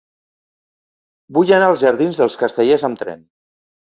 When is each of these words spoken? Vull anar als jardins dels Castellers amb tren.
Vull 1.37 1.51
anar 1.57 1.67
als 1.73 1.83
jardins 1.83 2.21
dels 2.21 2.37
Castellers 2.45 2.87
amb 2.89 3.03
tren. 3.03 3.21